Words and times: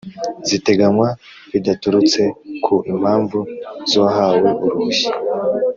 ziteganywa 0.47 1.07
bidaturutse 1.51 2.21
ku 2.63 2.75
impamvu 2.91 3.39
z’uwahawe 3.89 4.49
uruhushya; 4.63 5.11